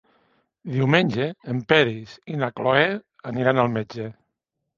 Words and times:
Diumenge 0.75 1.27
en 1.53 1.59
Peris 1.73 2.15
i 2.33 2.39
na 2.41 2.49
Cloè 2.61 2.87
aniran 3.35 3.65
al 3.67 3.71
metge. 3.79 4.09